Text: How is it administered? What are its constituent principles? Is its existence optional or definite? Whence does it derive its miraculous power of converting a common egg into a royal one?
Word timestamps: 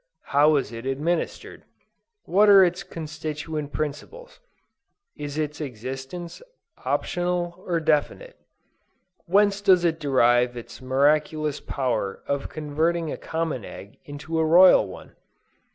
How 0.33 0.55
is 0.55 0.71
it 0.71 0.87
administered? 0.87 1.63
What 2.23 2.49
are 2.49 2.63
its 2.65 2.81
constituent 2.81 3.71
principles? 3.71 4.39
Is 5.15 5.37
its 5.37 5.61
existence 5.61 6.41
optional 6.83 7.63
or 7.67 7.79
definite? 7.79 8.35
Whence 9.27 9.61
does 9.61 9.85
it 9.85 9.99
derive 9.99 10.57
its 10.57 10.81
miraculous 10.81 11.59
power 11.59 12.23
of 12.25 12.49
converting 12.49 13.11
a 13.11 13.15
common 13.17 13.63
egg 13.63 13.99
into 14.03 14.39
a 14.39 14.43
royal 14.43 14.87
one? 14.87 15.15